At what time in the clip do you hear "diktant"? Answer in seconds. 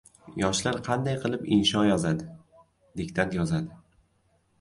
3.03-3.37